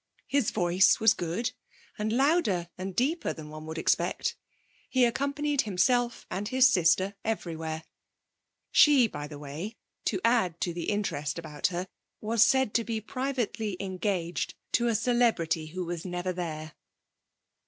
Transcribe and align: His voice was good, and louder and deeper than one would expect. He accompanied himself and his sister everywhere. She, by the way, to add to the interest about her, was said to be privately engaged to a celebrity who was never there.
His 0.25 0.49
voice 0.49 0.99
was 0.99 1.13
good, 1.13 1.51
and 1.95 2.11
louder 2.11 2.69
and 2.75 2.95
deeper 2.95 3.33
than 3.33 3.49
one 3.49 3.67
would 3.67 3.77
expect. 3.77 4.35
He 4.89 5.05
accompanied 5.05 5.61
himself 5.61 6.25
and 6.31 6.47
his 6.47 6.67
sister 6.67 7.13
everywhere. 7.23 7.83
She, 8.71 9.05
by 9.05 9.27
the 9.27 9.37
way, 9.37 9.75
to 10.05 10.19
add 10.25 10.59
to 10.61 10.73
the 10.73 10.89
interest 10.89 11.37
about 11.37 11.67
her, 11.67 11.87
was 12.19 12.43
said 12.43 12.73
to 12.73 12.83
be 12.83 12.99
privately 12.99 13.77
engaged 13.79 14.55
to 14.71 14.87
a 14.87 14.95
celebrity 14.95 15.67
who 15.67 15.85
was 15.85 16.03
never 16.03 16.33
there. 16.33 16.73